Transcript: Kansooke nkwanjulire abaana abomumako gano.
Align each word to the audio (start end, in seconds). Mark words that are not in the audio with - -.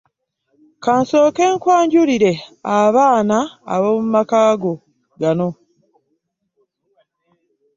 Kansooke 0.83 1.43
nkwanjulire 1.53 2.31
abaana 2.79 3.37
abomumako 3.73 4.71
gano. 5.21 5.49